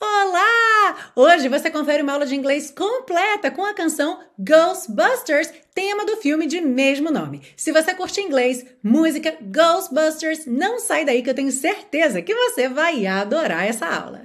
[0.00, 1.12] Olá!
[1.14, 6.46] Hoje você confere uma aula de inglês completa com a canção Ghostbusters, tema do filme
[6.46, 7.42] de mesmo nome.
[7.56, 12.68] Se você curte inglês, música, Ghostbusters, não sai daí que eu tenho certeza que você
[12.68, 14.24] vai adorar essa aula.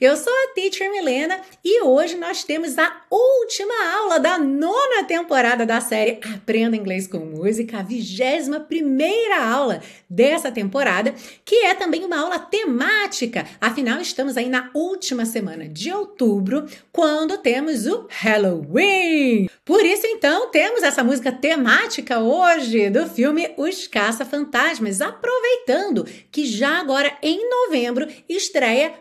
[0.00, 5.66] Eu sou a Teacher Milena e hoje nós temos a última aula da nona temporada
[5.66, 12.04] da série Aprenda Inglês com Música, a vigésima primeira aula dessa temporada, que é também
[12.04, 13.44] uma aula temática.
[13.60, 19.48] Afinal, estamos aí na última semana de outubro, quando temos o Halloween.
[19.64, 26.80] Por isso, então, temos essa música temática hoje do filme Os Caça-Fantasmas, aproveitando que já
[26.80, 28.94] agora em novembro estreia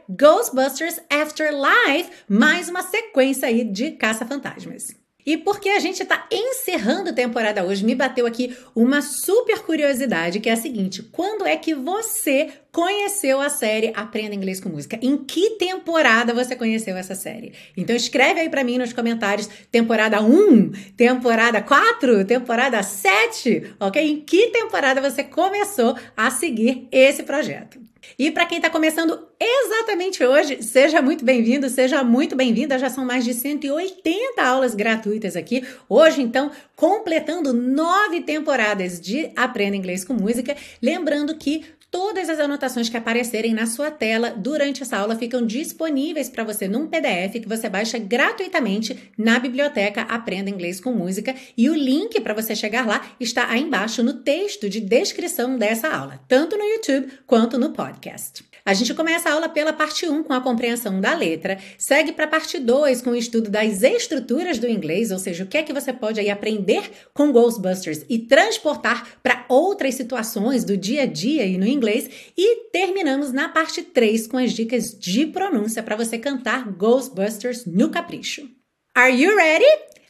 [0.47, 4.95] Ghostbusters Afterlife, mais uma sequência aí de caça-fantasmas.
[5.25, 10.39] E porque a gente está encerrando a temporada hoje, me bateu aqui uma super curiosidade,
[10.39, 15.00] que é a seguinte: quando é que você conheceu a série Aprenda Inglês com Música?
[15.02, 17.53] Em que temporada você conheceu essa série?
[17.75, 24.00] Então escreve aí para mim nos comentários, temporada 1, temporada 4, temporada 7, OK?
[24.00, 27.80] Em que temporada você começou a seguir esse projeto?
[28.17, 32.80] E para quem está começando exatamente hoje, seja muito bem-vindo, seja muito bem-vinda.
[32.80, 35.64] Já são mais de 180 aulas gratuitas aqui.
[35.89, 40.55] Hoje, então, completando nove temporadas de Aprenda Inglês com Música.
[40.81, 41.66] Lembrando que
[41.97, 46.67] Todas as anotações que aparecerem na sua tela durante essa aula ficam disponíveis para você
[46.67, 52.21] num PDF que você baixa gratuitamente na biblioteca Aprenda Inglês com Música e o link
[52.21, 56.63] para você chegar lá está aí embaixo no texto de descrição dessa aula, tanto no
[56.65, 58.45] YouTube quanto no podcast.
[58.67, 62.26] A gente começa a aula pela parte 1 com a compreensão da letra, segue para
[62.26, 65.64] a parte 2 com o estudo das estruturas do inglês, ou seja, o que é
[65.64, 71.05] que você pode aí aprender com Ghostbusters e transportar para outras situações do dia a
[71.05, 72.10] dia e no inglês.
[72.38, 77.89] E terminamos na parte 3 com as dicas de pronúncia para você cantar Ghostbusters no
[77.89, 78.49] capricho.
[78.94, 79.64] Are you ready?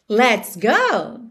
[0.09, 1.26] Let's go!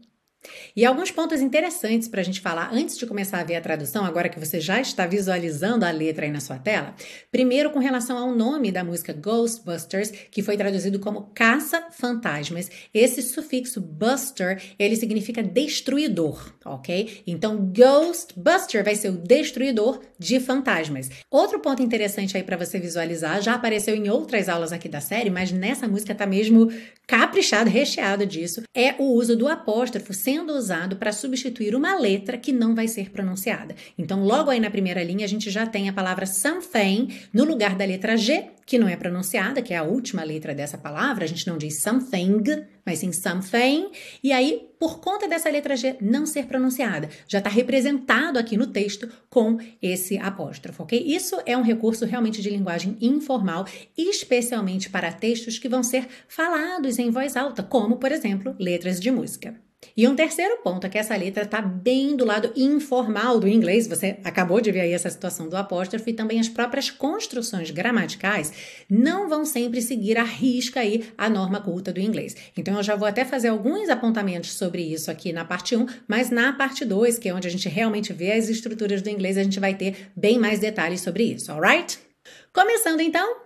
[0.76, 4.04] E alguns pontos interessantes para a gente falar antes de começar a ver a tradução,
[4.04, 6.94] agora que você já está visualizando a letra aí na sua tela.
[7.32, 12.70] Primeiro, com relação ao nome da música Ghostbusters, que foi traduzido como caça-fantasmas.
[12.92, 17.22] Esse sufixo buster, ele significa destruidor, ok?
[17.26, 21.08] Então, Ghostbuster vai ser o destruidor de fantasmas.
[21.30, 25.30] Outro ponto interessante aí para você visualizar, já apareceu em outras aulas aqui da série,
[25.30, 26.70] mas nessa música tá mesmo
[27.06, 30.65] caprichado, recheado disso, é o uso do apóstrofo sendo usado
[30.96, 33.74] para substituir uma letra que não vai ser pronunciada.
[33.98, 37.74] Então, logo aí na primeira linha, a gente já tem a palavra something no lugar
[37.74, 41.28] da letra G, que não é pronunciada, que é a última letra dessa palavra, a
[41.28, 42.42] gente não diz something,
[42.84, 43.90] mas sim something.
[44.22, 48.66] E aí, por conta dessa letra G não ser pronunciada, já está representado aqui no
[48.66, 51.00] texto com esse apóstrofo, ok?
[51.00, 53.66] Isso é um recurso realmente de linguagem informal,
[53.96, 59.10] especialmente para textos que vão ser falados em voz alta, como, por exemplo, letras de
[59.12, 59.65] música.
[59.96, 63.86] E um terceiro ponto é que essa letra está bem do lado informal do inglês.
[63.86, 68.52] Você acabou de ver aí essa situação do apóstrofo e também as próprias construções gramaticais
[68.90, 72.36] não vão sempre seguir a risca aí a norma culta do inglês.
[72.56, 76.30] Então eu já vou até fazer alguns apontamentos sobre isso aqui na parte 1, mas
[76.30, 79.42] na parte 2, que é onde a gente realmente vê as estruturas do inglês, a
[79.42, 81.98] gente vai ter bem mais detalhes sobre isso, alright?
[82.52, 83.36] Começando então,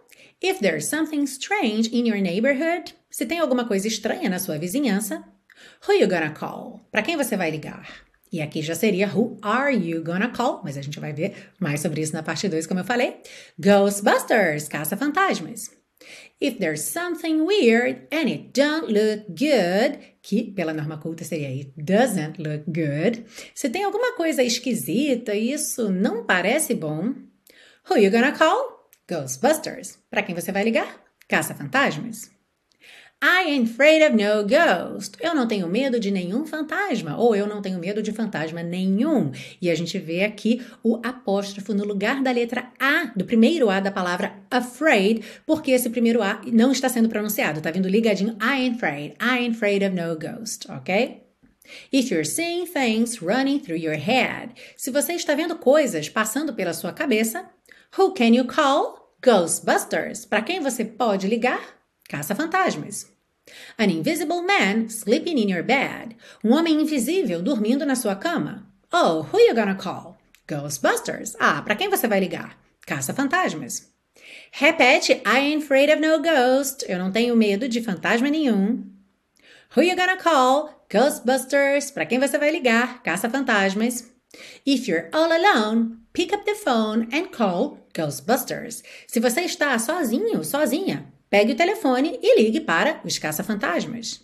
[0.43, 5.25] if there's something strange in your neighborhood, se tem alguma coisa estranha na sua vizinhança,
[5.87, 6.81] Who you gonna call?
[6.91, 8.11] Para quem você vai ligar?
[8.33, 10.61] E aqui já seria Who are you gonna call?
[10.63, 13.17] Mas a gente vai ver mais sobre isso na parte 2, como eu falei.
[13.59, 15.71] Ghostbusters, caça-fantasmas.
[16.41, 21.73] If there's something weird and it don't look good, que pela norma culta seria it
[21.77, 23.25] doesn't look good.
[23.55, 27.15] Se tem alguma coisa esquisita e isso não parece bom,
[27.91, 28.89] who you gonna call?
[29.09, 29.99] Ghostbusters.
[30.09, 31.03] Para quem você vai ligar?
[31.29, 32.31] Caça-fantasmas.
[33.23, 35.19] I ain't afraid of no ghost.
[35.21, 39.31] Eu não tenho medo de nenhum fantasma, ou eu não tenho medo de fantasma nenhum.
[39.61, 43.79] E a gente vê aqui o apóstrofo no lugar da letra A, do primeiro A
[43.79, 48.63] da palavra afraid, porque esse primeiro A não está sendo pronunciado, está vindo ligadinho I
[48.63, 49.15] ain't afraid.
[49.21, 51.23] I ain't afraid of no ghost, ok?
[51.93, 54.55] If you're seeing things running through your head.
[54.79, 57.45] Se você está vendo coisas passando pela sua cabeça,
[57.99, 59.15] who can you call?
[59.23, 60.25] Ghostbusters.
[60.25, 61.80] Para quem você pode ligar?
[62.11, 63.07] Caça-fantasmas.
[63.79, 66.17] An invisible man sleeping in your bed.
[66.43, 68.67] Um homem invisível dormindo na sua cama.
[68.93, 70.19] Oh, who you gonna call?
[70.49, 71.37] Ghostbusters.
[71.39, 72.59] Ah, para quem você vai ligar?
[72.85, 73.89] Caça-fantasmas.
[74.51, 76.85] Repete, I ain't afraid of no ghost.
[76.89, 78.85] Eu não tenho medo de fantasma nenhum.
[79.77, 80.85] Who you gonna call?
[80.91, 81.93] Ghostbusters.
[81.93, 83.05] Para quem você vai ligar?
[83.05, 84.11] Caça-fantasmas.
[84.67, 88.83] If you're all alone, pick up the phone and call Ghostbusters.
[89.07, 94.21] Se você está sozinho, sozinha, pegue o telefone e ligue para os caça-fantasmas.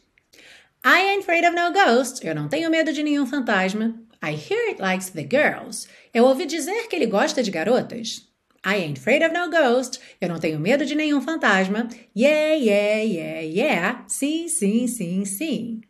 [0.84, 2.26] I ain't afraid of no ghost.
[2.26, 3.94] Eu não tenho medo de nenhum fantasma.
[4.22, 5.88] I hear it likes the girls.
[6.12, 8.28] Eu ouvi dizer que ele gosta de garotas.
[8.64, 10.00] I ain't afraid of no ghost.
[10.20, 11.88] Eu não tenho medo de nenhum fantasma.
[12.16, 14.04] Yeah, yeah, yeah, yeah.
[14.08, 15.80] Sim, sim, sim, sim.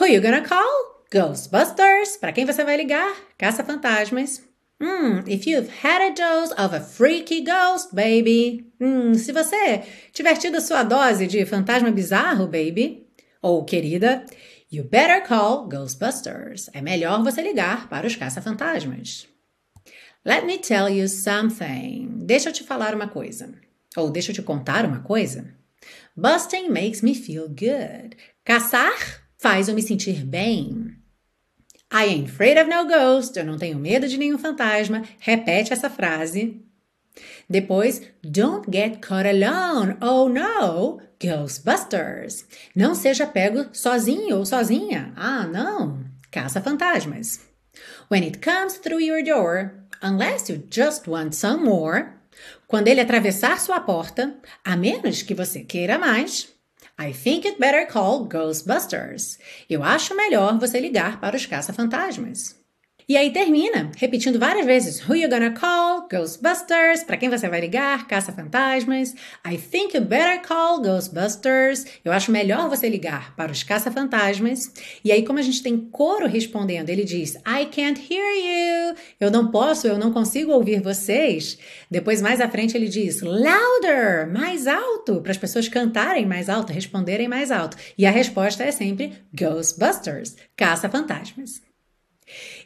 [0.00, 1.04] Who you gonna call?
[1.12, 2.16] Ghostbusters.
[2.16, 3.12] Para quem você vai ligar?
[3.36, 4.49] Caça-fantasmas.
[4.80, 8.72] Hmm, if you've had a dose of a freaky ghost, baby.
[8.80, 13.06] Hmm, se você tiver tido sua dose de fantasma bizarro, baby.
[13.42, 14.24] Ou querida,
[14.70, 16.70] you better call Ghostbusters.
[16.72, 19.28] É melhor você ligar para os caça-fantasmas.
[20.24, 22.24] Let me tell you something.
[22.24, 23.52] Deixa eu te falar uma coisa.
[23.96, 25.54] Ou deixa eu te contar uma coisa.
[26.16, 28.16] Busting makes me feel good.
[28.44, 30.99] Caçar faz eu me sentir bem.
[31.92, 33.36] I ain't afraid of no ghost.
[33.36, 35.02] Eu não tenho medo de nenhum fantasma.
[35.18, 36.60] Repete essa frase.
[37.48, 39.96] Depois, don't get caught alone.
[40.00, 42.44] Oh no, Ghostbusters.
[42.74, 45.12] Não seja pego sozinho ou sozinha.
[45.16, 46.04] Ah, não.
[46.30, 47.40] Caça fantasmas.
[48.08, 52.12] When it comes through your door, unless you just want some more,
[52.66, 54.34] quando ele atravessar sua porta,
[54.64, 56.48] a menos que você queira mais,
[57.00, 59.38] I think it better call Ghostbusters.
[59.70, 62.59] Eu acho melhor você ligar para os caça-fantasmas.
[63.10, 66.06] E aí termina, repetindo várias vezes: Who you gonna call?
[66.08, 67.02] Ghostbusters.
[67.02, 68.06] Para quem você vai ligar?
[68.06, 69.16] Caça-fantasmas.
[69.44, 71.86] I think you better call Ghostbusters.
[72.04, 74.72] Eu acho melhor você ligar para os caça-fantasmas.
[75.04, 78.94] E aí, como a gente tem coro respondendo, ele diz: I can't hear you.
[79.18, 81.58] Eu não posso, eu não consigo ouvir vocês.
[81.90, 86.72] Depois, mais à frente, ele diz: Louder, mais alto, para as pessoas cantarem mais alto,
[86.72, 87.76] responderem mais alto.
[87.98, 91.69] E a resposta é sempre Ghostbusters, caça-fantasmas.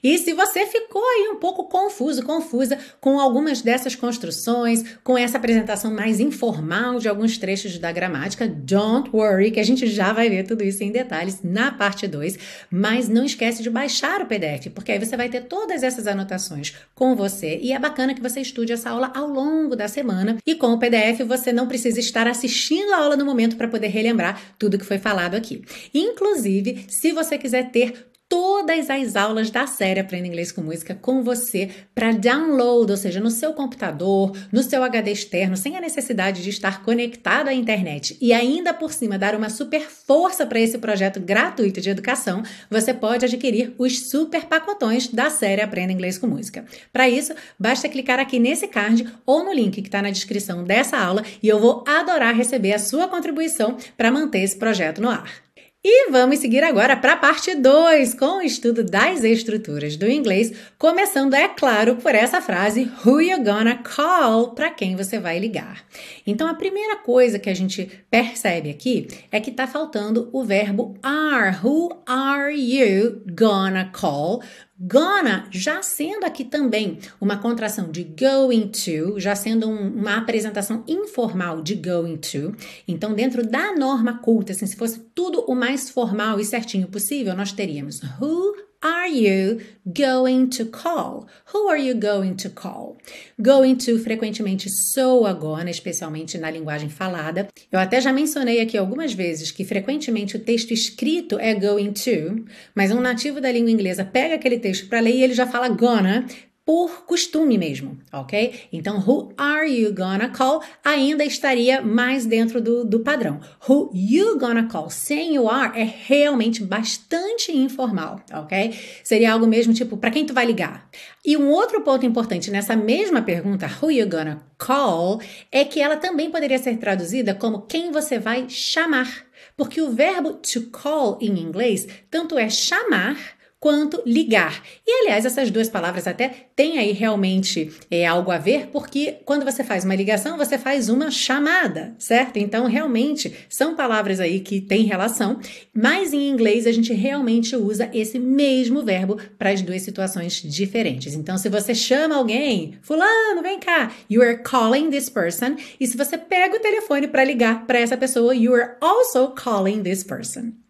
[0.05, 5.39] E se você ficou aí um pouco confuso, confusa com algumas dessas construções, com essa
[5.39, 10.29] apresentação mais informal de alguns trechos da gramática, don't worry, que a gente já vai
[10.29, 12.39] ver tudo isso em detalhes na parte 2,
[12.71, 16.75] mas não esquece de baixar o PDF, porque aí você vai ter todas essas anotações
[16.95, 17.59] com você.
[17.63, 20.37] E é bacana que você estude essa aula ao longo da semana.
[20.47, 23.89] E com o PDF você não precisa estar assistindo a aula no momento para poder
[23.89, 25.63] relembrar tudo que foi falado aqui.
[25.95, 31.23] Inclusive, se você quiser ter todas as aulas da série Aprenda Inglês com Música com
[31.23, 36.43] você para download, ou seja, no seu computador, no seu HD externo, sem a necessidade
[36.43, 40.79] de estar conectado à internet e ainda por cima dar uma super força para esse
[40.79, 46.27] projeto gratuito de educação, você pode adquirir os super pacotões da série Aprenda Inglês com
[46.27, 46.65] Música.
[46.93, 50.99] Para isso, basta clicar aqui nesse card ou no link que está na descrição dessa
[50.99, 55.44] aula e eu vou adorar receber a sua contribuição para manter esse projeto no ar.
[55.87, 60.51] E vamos seguir agora para a parte 2, com o estudo das estruturas do inglês,
[60.79, 64.55] começando, é claro, por essa frase Who you gonna call?
[64.55, 65.85] Para quem você vai ligar.
[66.27, 70.97] Então, a primeira coisa que a gente percebe aqui é que está faltando o verbo
[71.03, 71.59] are.
[71.63, 74.43] Who are you gonna call?
[74.79, 80.83] Gonna, já sendo aqui também uma contração de going to, já sendo um, uma apresentação
[80.89, 82.55] informal de going to.
[82.87, 87.37] Então, dentro da norma culta, assim, se fosse tudo o mais formal e certinho possível,
[87.37, 88.53] nós teríamos who
[88.85, 91.27] are you going to call?
[91.55, 92.99] Who are you going to call?
[93.41, 97.49] Going to frequentemente soa gonna, especialmente na linguagem falada.
[97.73, 102.45] Eu até já mencionei aqui algumas vezes que frequentemente o texto escrito é going to,
[102.75, 105.69] mas um nativo da língua inglesa pega aquele texto para ler e ele já fala
[105.69, 106.27] gonna,
[106.65, 108.69] por costume mesmo, ok?
[108.73, 113.39] Então, who are you gonna call ainda estaria mais dentro do, do padrão.
[113.69, 118.75] Who you gonna call sem o are é realmente bastante informal, ok?
[119.03, 120.89] Seria algo mesmo tipo, para quem tu vai ligar?
[121.23, 125.21] E um outro ponto importante nessa mesma pergunta, who you gonna call,
[125.53, 129.27] é que ela também poderia ser traduzida como quem você vai chamar.
[129.57, 133.17] Porque o verbo to call em inglês tanto é chamar
[133.65, 134.63] quanto ligar.
[134.87, 139.43] E aliás, essas duas palavras até têm aí realmente é, algo a ver, porque quando
[139.43, 142.37] você faz uma ligação, você faz uma chamada, certo?
[142.37, 145.41] Então, realmente são palavras aí que têm relação,
[145.73, 151.15] mas em inglês a gente realmente usa esse mesmo verbo para as duas situações diferentes.
[151.15, 155.97] Então, se você chama alguém, fulano, vem cá, you are calling this person, e se
[155.97, 160.64] você pega o telefone para ligar para essa pessoa, you are also calling this person.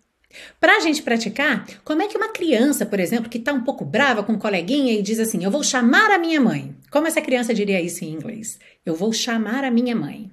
[0.61, 3.85] Para a gente praticar, como é que uma criança, por exemplo, que está um pouco
[3.85, 6.75] brava com um coleguinha e diz assim: Eu vou chamar a minha mãe.
[6.91, 8.59] Como essa criança diria isso em inglês?
[8.85, 10.31] Eu vou chamar a minha mãe.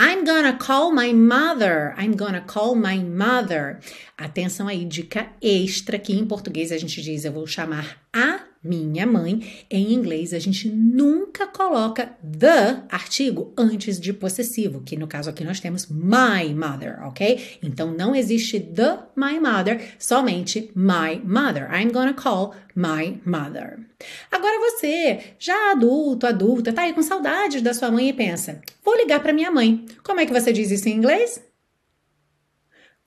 [0.00, 1.92] I'm gonna call my mother.
[1.98, 3.80] I'm gonna call my mother.
[4.16, 9.06] Atenção aí, dica extra que em português a gente diz eu vou chamar a minha
[9.06, 9.64] mãe.
[9.70, 15.44] Em inglês, a gente nunca coloca the artigo antes de possessivo, que no caso aqui
[15.44, 17.58] nós temos my mother, ok?
[17.62, 21.68] Então não existe the my mother, somente my mother.
[21.72, 23.78] I'm gonna call my mother.
[24.30, 28.96] Agora você, já adulto, adulta, tá aí com saudades da sua mãe e pensa: vou
[28.96, 29.84] ligar para minha mãe.
[30.02, 31.47] Como é que você diz isso em inglês?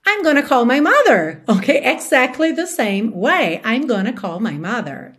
[0.05, 1.43] I'm gonna call my mother.
[1.47, 3.61] Okay, exactly the same way.
[3.63, 5.13] I'm gonna call my mother.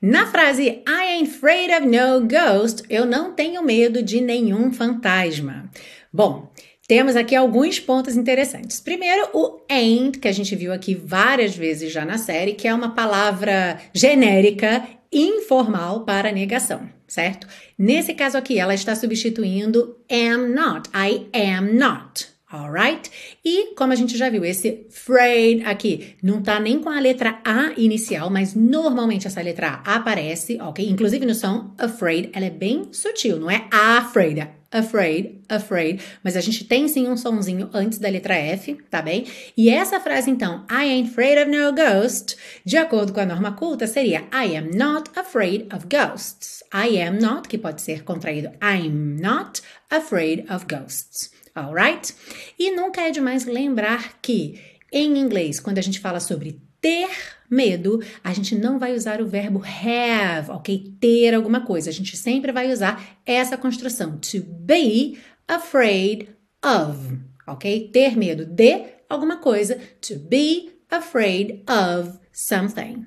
[0.00, 5.70] Na frase I ain't afraid of no ghost, eu não tenho medo de nenhum fantasma.
[6.12, 6.52] Bom,
[6.86, 8.80] temos aqui alguns pontos interessantes.
[8.80, 12.74] Primeiro, o ain't, que a gente viu aqui várias vezes já na série, que é
[12.74, 17.46] uma palavra genérica, informal para negação, certo?
[17.78, 20.90] Nesse caso aqui, ela está substituindo am not.
[20.94, 22.33] I am not.
[22.54, 23.10] Alright?
[23.44, 27.40] E como a gente já viu, esse afraid aqui não tá nem com a letra
[27.44, 30.88] A inicial, mas normalmente essa letra A aparece, ok?
[30.88, 36.36] Inclusive no som afraid, ela é bem sutil, não é afraid, é afraid, afraid, mas
[36.36, 39.26] a gente tem sim um sonzinho antes da letra F, tá bem?
[39.56, 43.52] E essa frase então, I ain't afraid of no ghost, de acordo com a norma
[43.52, 46.62] culta, seria I am not afraid of ghosts.
[46.72, 52.14] I am not, que pode ser contraído I'm not afraid of ghosts alright?
[52.58, 54.60] E nunca é demais lembrar que
[54.92, 57.08] em inglês, quando a gente fala sobre ter
[57.50, 60.94] medo, a gente não vai usar o verbo have, ok?
[61.00, 61.88] Ter alguma coisa.
[61.88, 65.18] A gente sempre vai usar essa construção, to be
[65.48, 66.28] afraid
[66.62, 67.88] of, ok?
[67.90, 73.06] Ter medo de alguma coisa, to be afraid of something.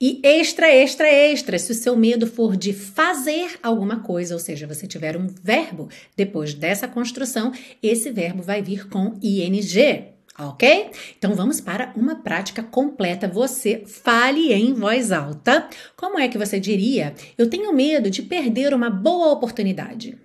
[0.00, 4.66] E extra, extra, extra, se o seu medo for de fazer alguma coisa, ou seja,
[4.66, 10.12] você tiver um verbo depois dessa construção, esse verbo vai vir com ing.
[10.38, 10.90] Ok?
[11.18, 13.28] Então vamos para uma prática completa.
[13.28, 15.68] Você fale em voz alta.
[15.94, 17.14] Como é que você diria?
[17.36, 20.18] Eu tenho medo de perder uma boa oportunidade.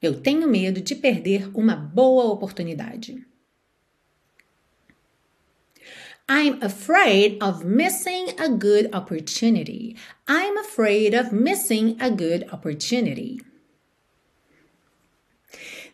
[0.00, 3.24] Eu tenho medo de perder uma boa oportunidade.
[6.26, 9.94] I'm afraid of missing a good opportunity.
[10.26, 13.42] I'm afraid of missing a good opportunity.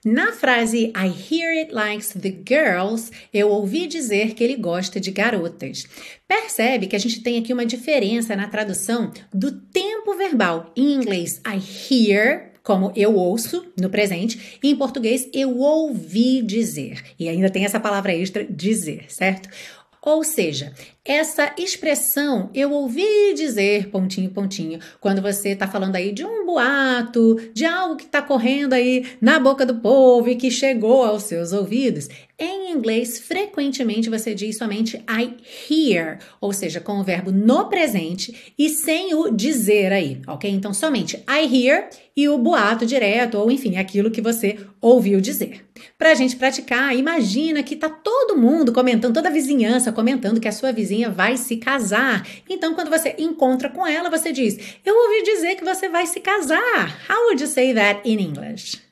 [0.04, 5.10] Na frase I hear it likes the girls, eu ouvi dizer que ele gosta de
[5.10, 5.84] garotas.
[6.28, 10.72] Percebe que a gente tem aqui uma diferença na tradução do tempo verbal.
[10.76, 11.58] Em inglês, I
[11.90, 17.02] hear como eu ouço no presente, e em português eu ouvi dizer.
[17.18, 19.48] E ainda tem essa palavra extra dizer, certo?
[20.02, 20.72] Ou seja,
[21.04, 27.36] essa expressão eu ouvi dizer pontinho, pontinho, quando você está falando aí de um boato,
[27.52, 31.52] de algo que está correndo aí na boca do povo e que chegou aos seus
[31.52, 32.08] ouvidos.
[32.42, 35.36] Em inglês, frequentemente você diz somente I
[35.68, 40.50] hear, ou seja, com o verbo no presente e sem o dizer aí, ok?
[40.50, 45.66] Então, somente I hear e o boato direto, ou enfim, aquilo que você ouviu dizer.
[45.98, 50.48] Para a gente praticar, imagina que tá todo mundo comentando, toda a vizinhança comentando que
[50.48, 52.26] a sua vizinha vai se casar.
[52.48, 56.20] Então, quando você encontra com ela, você diz: Eu ouvi dizer que você vai se
[56.20, 57.04] casar.
[57.06, 58.89] How would you say that in English?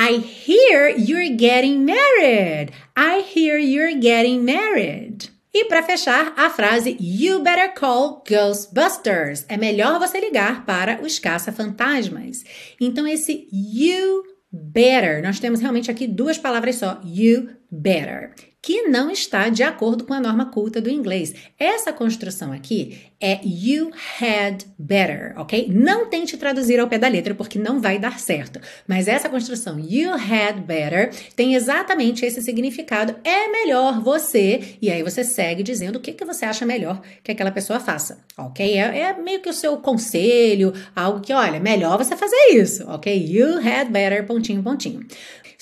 [0.00, 2.70] I hear you're getting married.
[2.96, 5.28] I hear you're getting married.
[5.52, 9.44] E para fechar, a frase You better call Ghostbusters.
[9.48, 12.44] É melhor você ligar para os caça-fantasmas.
[12.80, 17.00] Então, esse you better, nós temos realmente aqui duas palavras só.
[17.04, 18.34] You better
[18.68, 21.34] que não está de acordo com a norma culta do inglês.
[21.58, 25.68] Essa construção aqui é you had better, ok?
[25.72, 28.60] Não tente traduzir ao pé da letra porque não vai dar certo.
[28.86, 33.16] Mas essa construção you had better tem exatamente esse significado.
[33.24, 34.76] É melhor você.
[34.82, 38.22] E aí você segue dizendo o que, que você acha melhor que aquela pessoa faça,
[38.36, 38.78] ok?
[38.78, 43.16] É, é meio que o seu conselho, algo que, olha, melhor você fazer isso, ok?
[43.16, 45.06] You had better, pontinho, pontinho.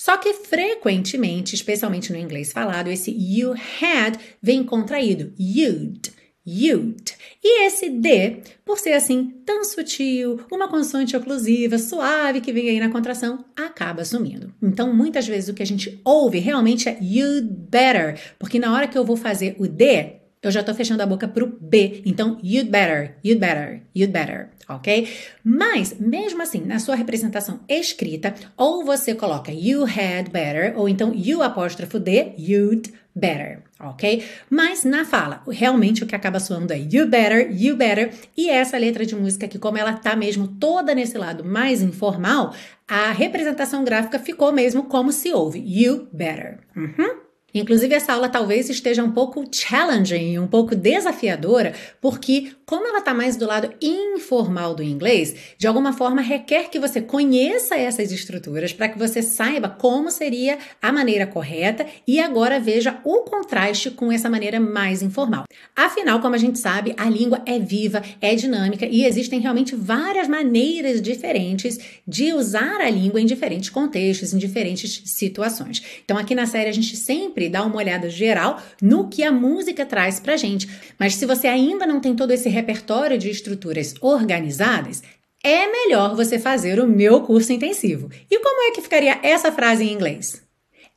[0.07, 5.33] Só que frequentemente, especialmente no inglês falado, esse you had vem contraído.
[5.37, 6.13] You'd.
[6.47, 7.13] You'd.
[7.43, 12.79] E esse D, por ser assim tão sutil, uma consoante oclusiva, suave que vem aí
[12.79, 14.55] na contração, acaba sumindo.
[14.63, 18.87] Então, muitas vezes o que a gente ouve realmente é you'd better, porque na hora
[18.87, 22.03] que eu vou fazer o D, eu já tô fechando a boca pro B.
[22.05, 25.09] Então, you'd better, you'd better, you'd better, ok?
[25.43, 31.13] Mas, mesmo assim, na sua representação escrita, ou você coloca you had better, ou então
[31.15, 34.23] you apóstrofo D, you'd better, ok?
[34.51, 38.77] Mas na fala, realmente o que acaba soando é you better, you better, e essa
[38.77, 42.55] letra de música que como ela tá mesmo toda nesse lado mais informal,
[42.87, 46.59] a representação gráfica ficou mesmo como se ouve, you better.
[46.77, 47.26] Uhum.
[47.59, 53.15] Inclusive, essa aula talvez esteja um pouco challenging, um pouco desafiadora, porque, como ela está
[53.15, 58.73] mais do lado informal do inglês, de alguma forma requer que você conheça essas estruturas
[58.73, 64.13] para que você saiba como seria a maneira correta e agora veja o contraste com
[64.13, 65.45] essa maneira mais informal.
[65.75, 70.29] Afinal, como a gente sabe, a língua é viva, é dinâmica e existem realmente várias
[70.29, 75.83] maneiras diferentes de usar a língua em diferentes contextos, em diferentes situações.
[76.05, 79.33] Então, aqui na série, a gente sempre sempre dá uma olhada geral no que a
[79.33, 80.69] música traz pra gente.
[80.99, 85.03] Mas se você ainda não tem todo esse repertório de estruturas organizadas,
[85.43, 88.11] é melhor você fazer o meu curso intensivo.
[88.31, 90.43] E como é que ficaria essa frase em inglês?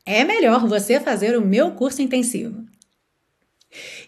[0.05, 2.65] É melhor você fazer o meu curso intensivo.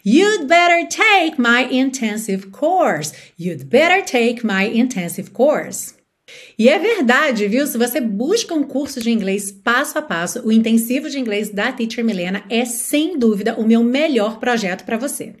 [0.04, 3.12] You'd better take my intensive course.
[3.38, 5.94] You'd better take my intensive course.
[6.58, 7.66] E é verdade, viu?
[7.66, 11.72] Se você busca um curso de inglês passo a passo, o intensivo de inglês da
[11.72, 15.34] Teacher Milena é sem dúvida o meu melhor projeto para você.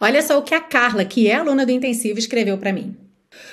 [0.00, 3.05] Olha só o que a Carla, que é aluna do intensivo, escreveu para mim.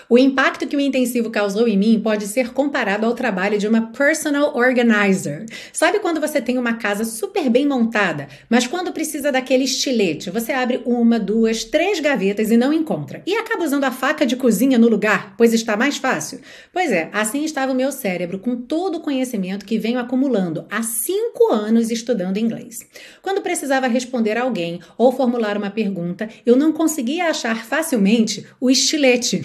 [0.09, 3.91] O impacto que o intensivo causou em mim pode ser comparado ao trabalho de uma
[3.91, 5.45] personal organizer.
[5.71, 10.51] Sabe quando você tem uma casa super bem montada, mas quando precisa daquele estilete, você
[10.51, 14.77] abre uma, duas, três gavetas e não encontra, e acaba usando a faca de cozinha
[14.77, 16.39] no lugar, pois está mais fácil?
[16.71, 20.83] Pois é, assim estava o meu cérebro com todo o conhecimento que venho acumulando há
[20.83, 22.85] cinco anos estudando inglês.
[23.21, 28.69] Quando precisava responder a alguém ou formular uma pergunta, eu não conseguia achar facilmente o
[28.69, 29.43] estilete.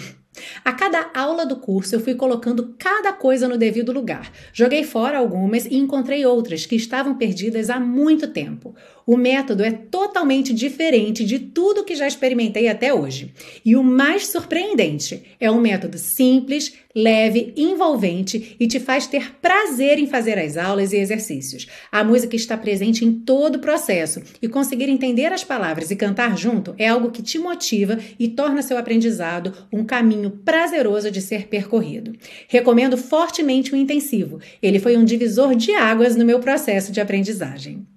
[0.63, 4.31] A cada aula do curso eu fui colocando cada coisa no devido lugar.
[4.53, 8.75] Joguei fora algumas e encontrei outras que estavam perdidas há muito tempo.
[9.05, 13.33] O método é totalmente diferente de tudo que já experimentei até hoje.
[13.65, 19.99] E o mais surpreendente é um método simples, leve, envolvente e te faz ter prazer
[19.99, 21.67] em fazer as aulas e exercícios.
[21.91, 26.37] A música está presente em todo o processo e conseguir entender as palavras e cantar
[26.37, 31.47] junto é algo que te motiva e torna seu aprendizado um caminho prazeroso de ser
[31.47, 32.13] percorrido.
[32.47, 34.39] Recomendo fortemente o intensivo.
[34.61, 37.87] Ele foi um divisor de águas no meu processo de aprendizagem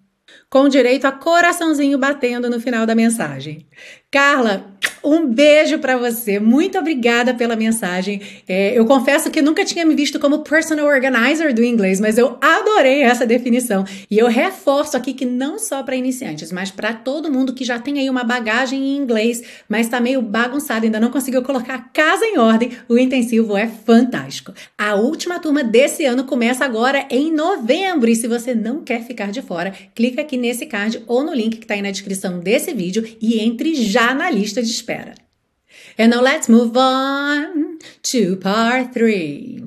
[0.52, 3.66] com direito a coraçãozinho batendo no final da mensagem.
[4.10, 6.38] Carla, um beijo para você.
[6.38, 8.20] Muito obrigada pela mensagem.
[8.48, 12.36] É, eu confesso que nunca tinha me visto como personal organizer do inglês, mas eu
[12.40, 13.84] adorei essa definição.
[14.10, 17.78] E eu reforço aqui que não só para iniciantes, mas para todo mundo que já
[17.78, 21.78] tem aí uma bagagem em inglês, mas está meio bagunçado, ainda não conseguiu colocar a
[21.78, 24.52] casa em ordem, o intensivo é fantástico.
[24.78, 28.08] A última turma desse ano começa agora em novembro.
[28.08, 31.56] E se você não quer ficar de fora, clica aqui nesse card ou no link
[31.56, 35.14] que está aí na descrição desse vídeo e entre já na lista de espera espera.
[35.98, 39.64] And now let's move on to part three.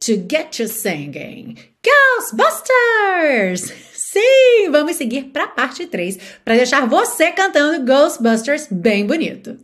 [0.00, 1.58] To get you singing.
[1.82, 3.72] Ghostbusters!
[3.92, 9.56] Sim, vamos seguir para a parte 3 para deixar você cantando Ghostbusters bem bonito.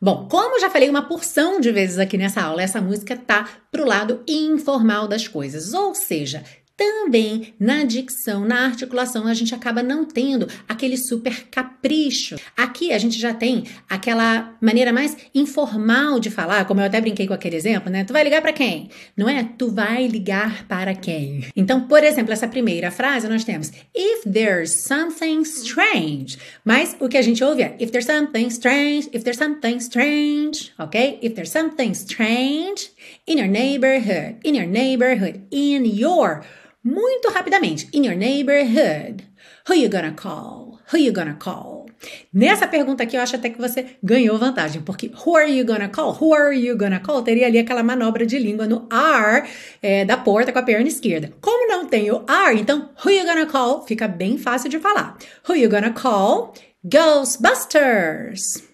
[0.00, 3.86] Bom, como já falei uma porção de vezes aqui nessa aula, essa música tá pro
[3.86, 6.44] lado informal das coisas, ou seja,
[6.78, 12.36] também na dicção, na articulação, a gente acaba não tendo aquele super capricho.
[12.56, 17.26] Aqui a gente já tem aquela maneira mais informal de falar, como eu até brinquei
[17.26, 18.04] com aquele exemplo, né?
[18.04, 18.90] Tu vai ligar para quem?
[19.16, 19.42] Não é?
[19.58, 21.46] Tu vai ligar para quem?
[21.56, 26.38] Então, por exemplo, essa primeira frase nós temos if there's something strange.
[26.64, 30.72] Mas o que a gente ouve é if there's something strange, if there's something strange,
[30.78, 31.18] ok?
[31.20, 32.92] If there's something strange
[33.26, 36.44] in your neighborhood, in your neighborhood, in your
[36.84, 37.88] muito rapidamente.
[37.92, 39.24] In your neighborhood.
[39.68, 40.78] Who you gonna call?
[40.92, 41.86] Who you gonna call?
[42.32, 45.88] Nessa pergunta aqui, eu acho até que você ganhou vantagem, porque who are you gonna
[45.88, 46.16] call?
[46.20, 47.22] Who are you gonna call?
[47.22, 49.48] Teria ali aquela manobra de língua no are
[49.82, 51.32] é, da porta com a perna esquerda.
[51.40, 55.18] Como não tem o are, então who you gonna call fica bem fácil de falar.
[55.48, 56.54] Who you gonna call?
[56.84, 58.67] Ghostbusters.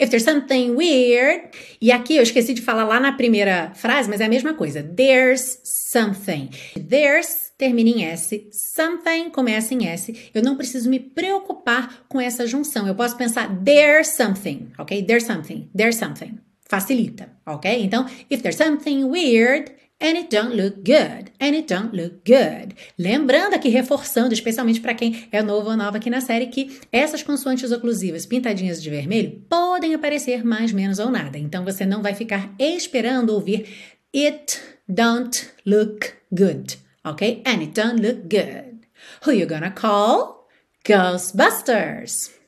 [0.00, 1.50] If there's something weird.
[1.80, 4.82] E aqui eu esqueci de falar lá na primeira frase, mas é a mesma coisa.
[4.82, 6.48] There's something.
[6.74, 10.30] There's termina em S, something começa em S.
[10.32, 12.88] Eu não preciso me preocupar com essa junção.
[12.88, 15.02] Eu posso pensar there's something, ok?
[15.04, 16.38] There's something, there's something.
[16.66, 17.82] Facilita, ok?
[17.82, 19.70] Então, if there's something weird,
[20.02, 21.30] And it don't look good.
[21.38, 22.74] And it don't look good.
[22.98, 27.22] Lembrando aqui, reforçando, especialmente para quem é novo ou nova aqui na série, que essas
[27.22, 31.36] consoantes oclusivas pintadinhas de vermelho podem aparecer mais, menos ou nada.
[31.36, 33.68] Então você não vai ficar esperando ouvir
[34.14, 34.58] it
[34.88, 36.78] don't look good.
[37.04, 37.42] Ok?
[37.46, 38.80] And it don't look good.
[39.26, 40.48] Who you gonna call?
[40.84, 42.39] Ghostbusters.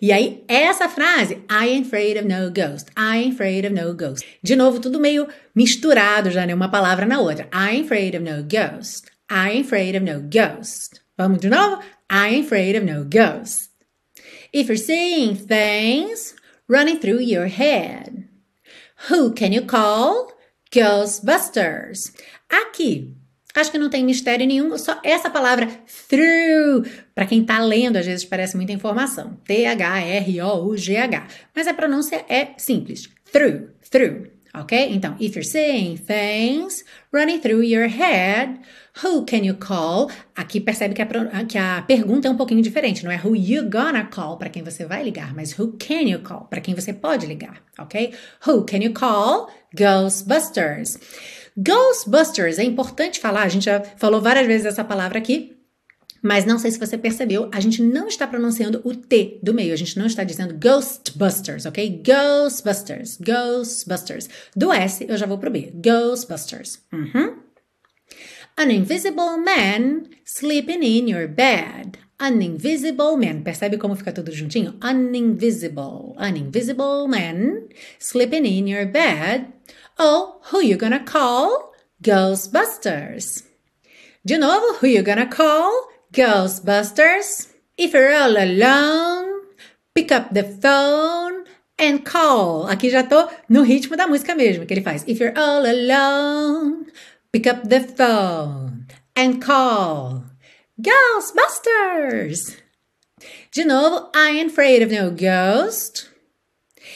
[0.00, 3.94] E aí, essa frase, I ain't afraid of no ghost, I ain't afraid of no
[3.94, 4.26] ghost.
[4.42, 6.54] De novo, tudo meio misturado já, né?
[6.54, 7.48] Uma palavra na outra.
[7.52, 11.00] I ain't afraid of no ghost, I ain't afraid of no ghost.
[11.16, 11.82] Vamos de novo?
[12.10, 13.70] I ain't afraid of no ghost.
[14.52, 16.34] If you're seeing things
[16.66, 18.28] running through your head,
[19.08, 20.32] who can you call?
[20.70, 22.12] Ghostbusters.
[22.50, 23.14] Aqui,
[23.58, 25.66] Acho que não tem mistério nenhum, só essa palavra
[26.08, 26.88] through.
[27.12, 29.36] Para quem está lendo, às vezes parece muita informação.
[29.44, 31.26] T-H-R-O-U-G-H.
[31.52, 33.08] Mas a pronúncia é simples.
[33.32, 34.28] Through, through.
[34.54, 34.72] Ok?
[34.92, 38.60] Então, if you're seeing things running through your head,
[39.04, 40.08] who can you call?
[40.36, 41.06] Aqui percebe que a,
[41.44, 43.04] que a pergunta é um pouquinho diferente.
[43.04, 46.20] Não é who you gonna call para quem você vai ligar, mas who can you
[46.20, 47.62] call para quem você pode ligar.
[47.78, 48.14] Ok?
[48.46, 49.48] Who can you call?
[49.74, 50.98] Ghostbusters.
[51.58, 55.56] Ghostbusters, é importante falar, a gente já falou várias vezes essa palavra aqui,
[56.22, 59.72] mas não sei se você percebeu, a gente não está pronunciando o T do meio,
[59.72, 62.02] a gente não está dizendo Ghostbusters, ok?
[62.04, 64.28] Ghostbusters, Ghostbusters.
[64.54, 66.80] Do S eu já vou pro B, Ghostbusters.
[66.92, 67.36] Uhum.
[68.56, 71.98] An invisible man sleeping in your bed.
[72.18, 73.42] An invisible man.
[73.44, 74.74] Percebe como fica tudo juntinho?
[74.80, 76.14] An invisible.
[76.16, 77.68] An invisible man
[78.00, 79.46] sleeping in your bed.
[79.98, 81.72] Oh, who you gonna call?
[82.02, 83.42] Ghostbusters.
[84.24, 85.88] De novo, who you gonna call?
[86.12, 87.48] Ghostbusters.
[87.76, 89.42] If you're all alone,
[89.94, 91.44] pick up the phone
[91.78, 92.68] and call.
[92.68, 95.02] Aqui já tô no ritmo da música mesmo que ele faz.
[95.08, 96.86] If you're all alone,
[97.32, 100.22] pick up the phone and call.
[100.80, 102.56] Ghostbusters!
[103.50, 106.08] De novo, I ain't afraid of no ghost.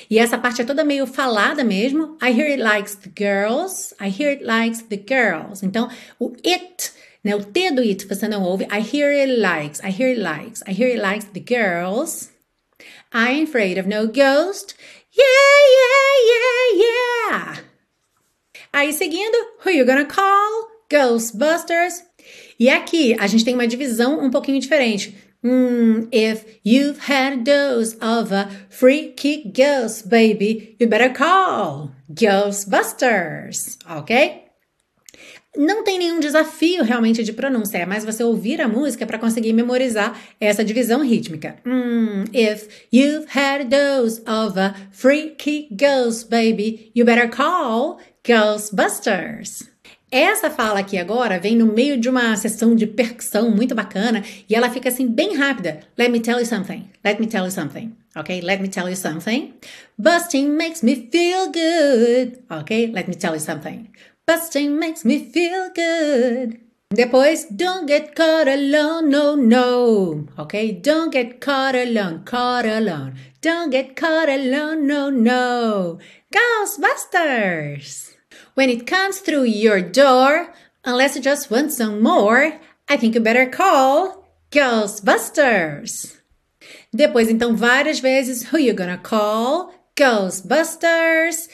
[0.08, 2.16] E essa parte é toda meio falada mesmo.
[2.22, 3.94] I hear it likes the girls.
[4.00, 5.64] I hear it likes the girls.
[5.64, 5.88] Então,
[6.18, 6.92] o it,
[7.24, 8.64] né, o T do it você não ouve.
[8.64, 9.80] I hear it likes.
[9.80, 10.62] I hear it likes.
[10.66, 12.30] I hear it likes the girls.
[13.12, 14.74] I'm afraid of no ghost.
[15.14, 17.64] Yeah, yeah, yeah, yeah.
[18.72, 20.72] Aí seguindo, who you gonna call?
[20.90, 22.02] Ghostbusters.
[22.58, 25.14] E aqui a gente tem uma divisão um pouquinho diferente.
[25.44, 33.78] Mm, if you've had a dose of a freaky ghost, baby, you better call Ghostbusters,
[33.88, 34.42] ok?
[35.56, 39.52] Não tem nenhum desafio realmente de pronúncia, é mais você ouvir a música para conseguir
[39.52, 41.56] memorizar essa divisão rítmica.
[41.66, 49.71] Mm, if you've had a dose of a freaky ghost, baby, you better call Ghostbusters.
[50.14, 54.54] Essa fala aqui agora vem no meio de uma sessão de percussão muito bacana e
[54.54, 55.80] ela fica assim bem rápida.
[55.96, 56.86] Let me tell you something.
[57.02, 57.96] Let me tell you something.
[58.14, 58.42] Ok?
[58.42, 59.54] Let me tell you something.
[59.96, 62.40] Busting makes me feel good.
[62.50, 62.92] Ok?
[62.92, 63.88] Let me tell you something.
[64.26, 66.60] Busting makes me feel good.
[66.90, 70.26] Depois, don't get caught alone, no, no.
[70.36, 70.78] Ok?
[70.82, 73.14] Don't get caught alone, caught alone.
[73.40, 75.98] Don't get caught alone, no, no.
[76.30, 78.11] Ghostbusters!
[78.54, 80.52] When it comes through your door,
[80.84, 86.18] unless you just want some more, I think you better call Ghostbusters.
[86.92, 89.72] Depois, então, várias vezes, who you gonna call?
[89.96, 91.48] Ghostbusters.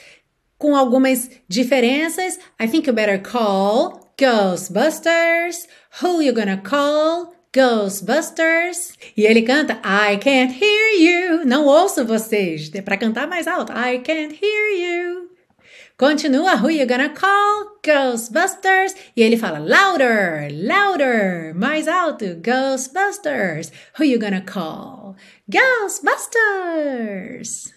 [0.57, 5.67] Com algumas diferenças, I think you better call Ghostbusters.
[6.01, 7.33] Who you gonna call?
[7.53, 8.97] Ghostbusters.
[9.15, 11.45] E ele canta I can't hear you.
[11.45, 12.69] Não ouço vocês.
[12.75, 13.71] É para cantar mais alto.
[13.71, 15.28] I can't hear you.
[15.99, 17.77] Continua, who you gonna call?
[17.83, 18.95] Ghostbusters.
[19.17, 23.69] E ele fala louder, louder, mais alto, Ghostbusters.
[23.97, 25.17] Who you gonna call?
[25.49, 27.73] Ghostbusters.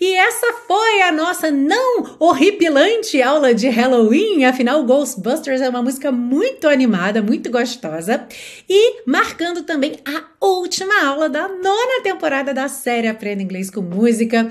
[0.00, 4.44] E essa foi a nossa não horripilante aula de Halloween.
[4.44, 8.26] Afinal, Ghostbusters é uma música muito animada, muito gostosa.
[8.68, 14.50] E marcando também a última aula da nona temporada da série Aprenda Inglês com Música.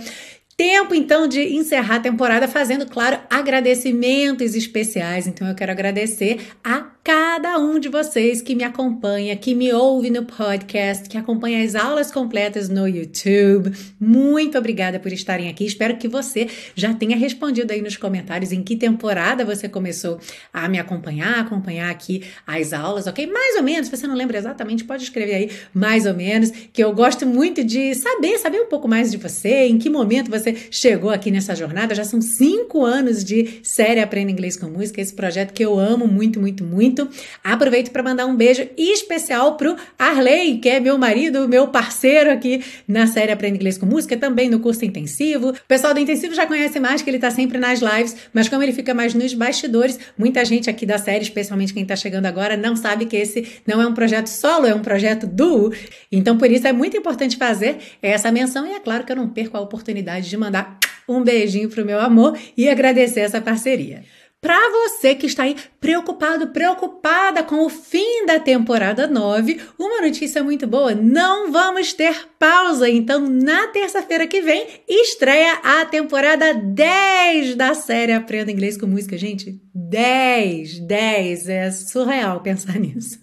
[0.57, 5.27] Tempo então de encerrar a temporada fazendo, claro, agradecimentos especiais.
[5.27, 10.09] Então eu quero agradecer a cada um de vocês que me acompanha, que me ouve
[10.09, 13.71] no podcast, que acompanha as aulas completas no YouTube.
[13.99, 15.65] Muito obrigada por estarem aqui.
[15.65, 20.17] Espero que você já tenha respondido aí nos comentários em que temporada você começou
[20.51, 23.27] a me acompanhar, acompanhar aqui as aulas, ok?
[23.27, 26.83] Mais ou menos, se você não lembra exatamente, pode escrever aí mais ou menos, que
[26.83, 30.55] eu gosto muito de saber, saber um pouco mais de você, em que momento você
[30.71, 31.93] chegou aqui nessa jornada.
[31.93, 36.07] Já são cinco anos de série Aprenda Inglês com Música, esse projeto que eu amo
[36.07, 36.94] muito, muito, muito.
[37.43, 42.63] Aproveito para mandar um beijo especial pro Arley, que é meu marido, meu parceiro aqui
[42.87, 45.49] na série Aprenda Inglês com Música, também no curso intensivo.
[45.49, 48.63] O pessoal do intensivo já conhece mais, que ele tá sempre nas lives, mas como
[48.63, 52.55] ele fica mais nos bastidores, muita gente aqui da série, especialmente quem tá chegando agora,
[52.55, 55.73] não sabe que esse não é um projeto solo, é um projeto duo.
[56.11, 59.29] Então, por isso é muito importante fazer essa menção e é claro que eu não
[59.29, 64.03] perco a oportunidade de mandar um beijinho pro meu amor e agradecer essa parceria.
[64.45, 70.43] Para você que está aí preocupado, preocupada com o fim da temporada 9, uma notícia
[70.43, 72.87] muito boa: não vamos ter pausa.
[72.87, 79.17] Então, na terça-feira que vem, estreia a temporada 10 da série Aprenda Inglês com Música.
[79.17, 83.19] Gente, 10, 10, é surreal pensar nisso.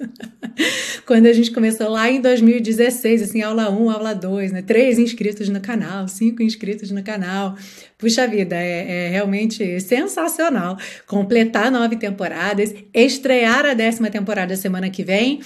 [1.06, 4.60] Quando a gente começou lá em 2016, assim, aula 1, aula 2, né?
[4.60, 7.56] Três inscritos no canal, cinco inscritos no canal.
[7.96, 15.02] Puxa vida, é, é realmente sensacional completar nove temporadas, estrear a décima temporada semana que
[15.02, 15.40] vem.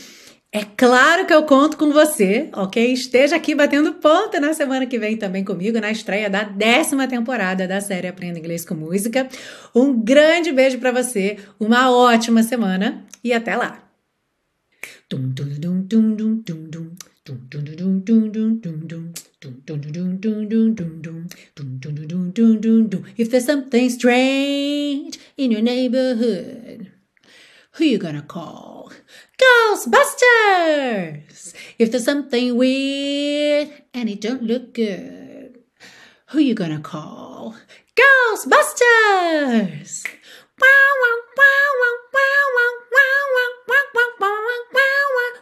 [0.52, 2.92] É claro que eu conto com você, ok?
[2.92, 7.68] Esteja aqui batendo ponta na semana que vem também comigo, na estreia da décima temporada
[7.68, 9.28] da série Aprenda Inglês com Música.
[9.74, 13.82] Um grande beijo para você, uma ótima semana e até lá!
[23.18, 26.92] If there's something strange in your neighborhood,
[27.78, 28.75] who you gonna call?
[29.38, 31.52] Ghostbusters!
[31.78, 35.58] If there's something weird and it don't look good,
[36.28, 37.54] who you gonna call?
[37.94, 40.06] Ghostbusters!
[40.58, 43.24] Wow, wow, wow, wow, wow, wow, wow,
[43.68, 44.40] wow, wow, wow, wow,
[44.72, 45.32] wow, wow.